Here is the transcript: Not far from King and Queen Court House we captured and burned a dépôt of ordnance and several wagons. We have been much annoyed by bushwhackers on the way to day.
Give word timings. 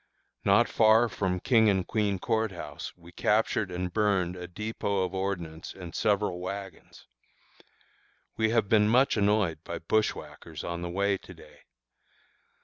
Not 0.43 0.67
far 0.67 1.07
from 1.07 1.39
King 1.39 1.69
and 1.69 1.85
Queen 1.85 2.17
Court 2.17 2.51
House 2.51 2.91
we 2.97 3.11
captured 3.11 3.69
and 3.69 3.93
burned 3.93 4.35
a 4.35 4.47
dépôt 4.47 5.05
of 5.05 5.13
ordnance 5.13 5.75
and 5.75 5.93
several 5.93 6.39
wagons. 6.39 7.05
We 8.35 8.49
have 8.49 8.67
been 8.67 8.87
much 8.87 9.15
annoyed 9.15 9.59
by 9.63 9.77
bushwhackers 9.77 10.63
on 10.63 10.81
the 10.81 10.89
way 10.89 11.19
to 11.19 11.33
day. 11.35 11.59